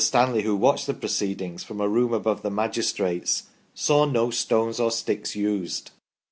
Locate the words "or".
4.79-4.89